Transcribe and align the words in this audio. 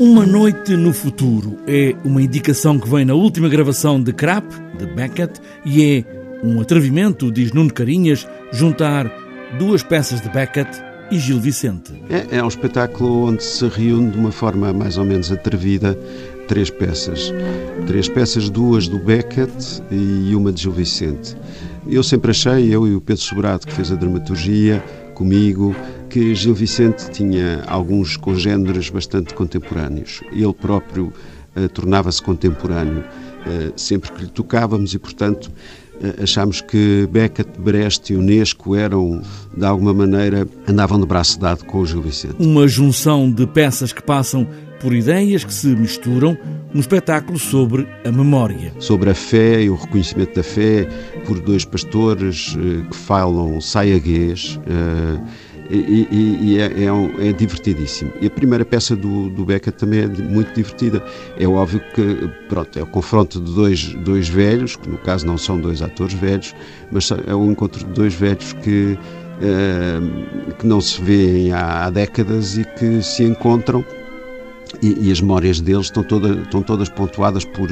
Uma 0.00 0.24
Noite 0.24 0.78
no 0.78 0.94
Futuro 0.94 1.58
é 1.66 1.94
uma 2.06 2.22
indicação 2.22 2.78
que 2.80 2.88
vem 2.88 3.04
na 3.04 3.12
última 3.12 3.50
gravação 3.50 4.02
de 4.02 4.14
Crap, 4.14 4.46
de 4.78 4.86
Beckett, 4.86 5.38
e 5.62 5.84
é 5.84 6.04
um 6.42 6.58
atrevimento, 6.58 7.30
diz 7.30 7.52
Nuno 7.52 7.70
Carinhas, 7.70 8.26
juntar 8.50 9.12
duas 9.58 9.82
peças 9.82 10.22
de 10.22 10.30
Beckett 10.30 10.70
e 11.10 11.18
Gil 11.18 11.38
Vicente. 11.38 11.92
É, 12.08 12.38
é 12.38 12.42
um 12.42 12.48
espetáculo 12.48 13.28
onde 13.28 13.44
se 13.44 13.68
reúne 13.68 14.12
de 14.12 14.18
uma 14.18 14.32
forma 14.32 14.72
mais 14.72 14.96
ou 14.96 15.04
menos 15.04 15.30
atrevida 15.30 15.94
três 16.48 16.70
peças. 16.70 17.30
Três 17.86 18.08
peças, 18.08 18.48
duas 18.48 18.88
do 18.88 18.98
Beckett 18.98 19.82
e 19.90 20.34
uma 20.34 20.50
de 20.50 20.62
Gil 20.62 20.72
Vicente. 20.72 21.36
Eu 21.86 22.02
sempre 22.02 22.30
achei, 22.30 22.74
eu 22.74 22.86
e 22.86 22.94
o 22.94 23.02
Pedro 23.02 23.22
Sobrado, 23.22 23.66
que 23.66 23.74
fez 23.74 23.92
a 23.92 23.96
dramaturgia 23.96 24.82
comigo, 25.14 25.76
que 26.10 26.34
Gil 26.34 26.54
Vicente 26.54 27.08
tinha 27.12 27.62
alguns 27.68 28.16
congêneres 28.16 28.90
bastante 28.90 29.32
contemporâneos. 29.32 30.20
Ele 30.32 30.52
próprio 30.52 31.12
uh, 31.54 31.68
tornava-se 31.68 32.20
contemporâneo 32.20 32.98
uh, 33.00 33.72
sempre 33.76 34.10
que 34.10 34.22
lhe 34.22 34.28
tocávamos 34.28 34.92
e, 34.92 34.98
portanto, 34.98 35.46
uh, 35.46 36.24
achámos 36.24 36.60
que 36.60 37.08
Beckett, 37.12 37.48
Brecht 37.60 38.12
e 38.12 38.16
Unesco 38.16 38.74
eram, 38.74 39.22
de 39.56 39.64
alguma 39.64 39.94
maneira, 39.94 40.48
andavam 40.66 40.98
de 40.98 41.06
braço 41.06 41.38
dado 41.38 41.64
com 41.64 41.78
o 41.78 41.86
Gil 41.86 42.02
Vicente. 42.02 42.34
Uma 42.40 42.66
junção 42.66 43.30
de 43.30 43.46
peças 43.46 43.92
que 43.92 44.02
passam 44.02 44.48
por 44.80 44.92
ideias 44.92 45.44
que 45.44 45.54
se 45.54 45.68
misturam 45.68 46.36
num 46.74 46.80
espetáculo 46.80 47.38
sobre 47.38 47.86
a 48.04 48.10
memória. 48.10 48.72
Sobre 48.80 49.10
a 49.10 49.14
fé 49.14 49.62
e 49.62 49.70
o 49.70 49.76
reconhecimento 49.76 50.34
da 50.34 50.42
fé 50.42 50.88
por 51.26 51.38
dois 51.38 51.66
pastores 51.66 52.56
que 52.90 52.96
falam 52.96 53.60
saiaguês 53.60 54.58
e, 55.70 56.08
e, 56.10 56.38
e 56.42 56.58
é, 56.58 56.84
é, 56.84 56.92
um, 56.92 57.14
é, 57.20 57.32
divertidíssimo. 57.32 58.12
E 58.20 58.26
a 58.26 58.30
primeira 58.30 58.64
peça 58.64 58.96
do, 58.96 59.28
do 59.30 59.46
também 59.72 60.00
é 60.00 60.06
muito 60.06 60.52
divertida. 60.54 61.02
É 61.38 61.46
óbvio 61.46 61.80
que 61.94 62.28
pronto, 62.48 62.78
é 62.78 62.82
o 62.82 62.86
confronto 62.86 63.40
de 63.40 63.54
dois, 63.54 63.94
dois 63.94 64.28
velhos, 64.28 64.76
que 64.76 64.88
no 64.88 64.98
caso 64.98 65.26
não 65.26 65.38
são 65.38 65.60
dois 65.60 65.80
atores 65.82 66.14
velhos, 66.14 66.54
mas 66.90 67.10
é 67.26 67.34
o 67.34 67.50
encontro 67.50 67.84
de 67.84 67.92
dois 67.92 68.14
velhos 68.14 68.52
que, 68.54 68.98
uh, 69.40 70.54
que 70.54 70.66
não 70.66 70.80
se 70.80 71.00
vêem 71.00 71.52
há, 71.52 71.84
há 71.84 71.90
décadas 71.90 72.58
e 72.58 72.64
que 72.64 73.02
se 73.02 73.22
encontram 73.22 73.84
e, 74.82 75.08
e, 75.08 75.12
as 75.12 75.20
memórias 75.20 75.60
deles 75.60 75.86
estão, 75.86 76.02
toda, 76.02 76.40
estão 76.42 76.62
todas 76.62 76.88
pontuadas 76.88 77.44
por, 77.44 77.68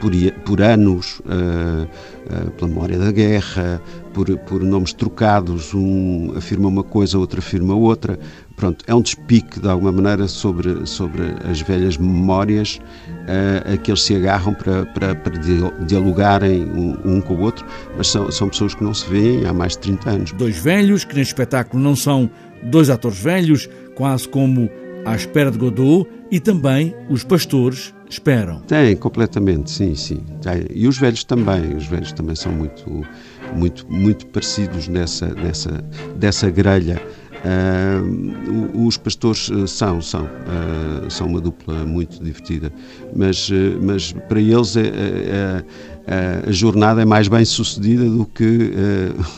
por, 0.00 0.12
por 0.44 0.60
anos, 0.60 1.20
uh, 1.20 1.84
uh, 1.84 2.50
pela 2.52 2.68
memória 2.68 2.98
da 2.98 3.10
guerra, 3.10 3.80
por, 4.12 4.26
por 4.40 4.62
nomes 4.62 4.92
trocados, 4.92 5.72
um 5.72 6.32
afirma 6.36 6.68
uma 6.68 6.82
coisa, 6.82 7.18
outro 7.18 7.38
afirma 7.38 7.74
outra. 7.74 8.18
Pronto, 8.54 8.84
é 8.86 8.94
um 8.94 9.00
despique, 9.00 9.58
de 9.58 9.68
alguma 9.68 9.90
maneira, 9.90 10.28
sobre, 10.28 10.86
sobre 10.86 11.22
as 11.50 11.62
velhas 11.62 11.96
memórias 11.96 12.80
uh, 13.08 13.72
a 13.72 13.76
que 13.76 13.90
eles 13.90 14.02
se 14.02 14.14
agarram 14.14 14.54
para, 14.54 14.84
para, 14.86 15.14
para 15.14 15.38
dialogarem 15.86 16.64
um, 16.64 17.16
um, 17.16 17.20
com 17.20 17.34
o 17.34 17.40
outro, 17.40 17.64
mas 17.96 18.08
são, 18.08 18.30
são 18.30 18.48
pessoas 18.48 18.74
que 18.74 18.84
não 18.84 18.92
se 18.92 19.08
veem 19.08 19.46
há 19.46 19.52
mais 19.52 19.72
de 19.72 19.78
30 19.78 20.10
anos. 20.10 20.32
Dois 20.32 20.58
velhos, 20.58 21.04
que 21.04 21.14
neste 21.14 21.32
espetáculo 21.32 21.82
não 21.82 21.96
são 21.96 22.30
dois 22.62 22.90
atores 22.90 23.18
velhos, 23.18 23.68
quase 23.94 24.28
como 24.28 24.70
à 25.04 25.16
espera 25.16 25.50
de 25.50 25.58
Godot, 25.58 26.08
e 26.32 26.40
também 26.40 26.96
os 27.10 27.22
pastores 27.22 27.94
esperam. 28.08 28.60
Tem, 28.60 28.96
completamente, 28.96 29.70
sim, 29.70 29.94
sim. 29.94 30.24
Tem. 30.40 30.64
E 30.74 30.88
os 30.88 30.96
velhos 30.96 31.24
também, 31.24 31.76
os 31.76 31.86
velhos 31.86 32.10
também 32.10 32.34
são 32.34 32.50
muito, 32.50 33.06
muito, 33.54 33.86
muito 33.86 34.26
parecidos 34.28 34.88
nessa, 34.88 35.28
nessa, 35.34 35.84
dessa 36.16 36.50
grelha. 36.50 37.00
Uh, 37.42 38.86
os 38.86 38.96
pastores 38.96 39.50
eh, 39.50 39.66
são, 39.66 40.00
são, 40.00 40.26
uh, 40.26 41.10
são 41.10 41.26
uma 41.26 41.40
dupla 41.40 41.84
muito 41.84 42.22
divertida, 42.22 42.72
mas, 43.16 43.48
uh, 43.48 43.80
mas 43.82 44.12
para 44.12 44.40
eles 44.40 44.76
é, 44.76 44.82
é, 44.86 45.64
é, 46.06 46.42
a 46.46 46.52
jornada 46.52 47.02
é 47.02 47.04
mais 47.04 47.26
bem 47.26 47.44
sucedida 47.44 48.04
do 48.04 48.24
que 48.26 48.70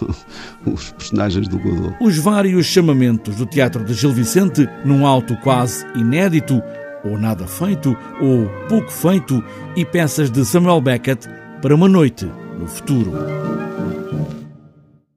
os 0.70 0.90
personagens 0.90 1.48
do 1.48 1.58
Godot. 1.58 1.96
Os 1.98 2.18
vários 2.18 2.66
chamamentos 2.66 3.36
do 3.36 3.46
teatro 3.46 3.82
de 3.82 3.94
Gil 3.94 4.12
Vicente, 4.12 4.68
num 4.84 5.06
alto 5.06 5.34
quase 5.38 5.86
inédito, 5.94 6.62
ou 7.04 7.18
nada 7.18 7.46
feito, 7.46 7.96
ou 8.20 8.48
pouco 8.68 8.90
feito, 8.90 9.42
e 9.76 9.84
peças 9.84 10.30
de 10.30 10.44
Samuel 10.44 10.80
Beckett 10.80 11.28
para 11.60 11.74
uma 11.74 11.88
noite 11.88 12.30
no 12.58 12.66
futuro. 12.66 13.53